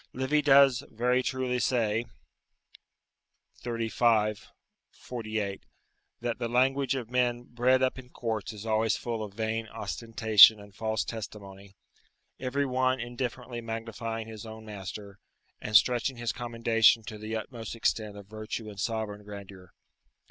[0.13, 2.05] Livy does very truly say,
[3.63, 4.47] [xxxv.
[4.89, 5.63] 48.]
[6.21, 10.59] "That the language of men bred up in courts is always full of vain ostentation
[10.59, 11.75] and false testimony,
[12.39, 15.19] every one indifferently magnifying his own master,
[15.61, 19.71] and stretching his commendation to the utmost extent of virtue and sovereign grandeur."